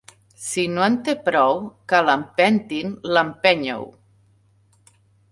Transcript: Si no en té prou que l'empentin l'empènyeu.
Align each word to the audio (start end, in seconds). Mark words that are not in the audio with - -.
Si 0.43 0.61
no 0.75 0.83
en 0.85 0.95
té 1.09 1.13
prou 1.25 1.59
que 1.91 1.99
l'empentin 2.07 2.95
l'empènyeu. 3.17 3.85